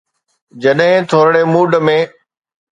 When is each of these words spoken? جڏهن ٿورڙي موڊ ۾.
جڏهن 0.61 1.01
ٿورڙي 1.09 1.43
موڊ 1.53 1.71
۾. 1.87 1.97